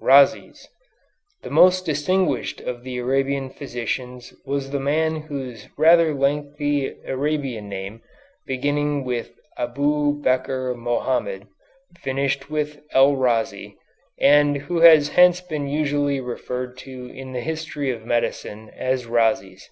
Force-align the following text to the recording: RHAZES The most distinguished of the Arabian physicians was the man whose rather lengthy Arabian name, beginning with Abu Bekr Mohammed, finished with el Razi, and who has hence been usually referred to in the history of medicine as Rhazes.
RHAZES 0.00 0.68
The 1.42 1.50
most 1.50 1.84
distinguished 1.84 2.62
of 2.62 2.82
the 2.82 2.96
Arabian 2.96 3.50
physicians 3.50 4.32
was 4.46 4.70
the 4.70 4.80
man 4.80 5.16
whose 5.16 5.68
rather 5.76 6.14
lengthy 6.14 6.96
Arabian 7.04 7.68
name, 7.68 8.00
beginning 8.46 9.04
with 9.04 9.32
Abu 9.58 10.18
Bekr 10.22 10.74
Mohammed, 10.74 11.46
finished 12.00 12.48
with 12.48 12.80
el 12.92 13.16
Razi, 13.16 13.74
and 14.18 14.56
who 14.56 14.80
has 14.80 15.08
hence 15.10 15.42
been 15.42 15.68
usually 15.68 16.20
referred 16.20 16.78
to 16.78 17.10
in 17.14 17.34
the 17.34 17.40
history 17.42 17.90
of 17.90 18.06
medicine 18.06 18.70
as 18.74 19.04
Rhazes. 19.04 19.64